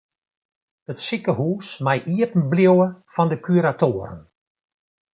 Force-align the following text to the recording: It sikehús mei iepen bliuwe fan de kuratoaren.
It 0.91 0.99
sikehús 1.07 1.67
mei 1.85 1.99
iepen 2.15 2.43
bliuwe 2.51 2.87
fan 3.13 3.29
de 3.31 3.37
kuratoaren. 3.45 4.21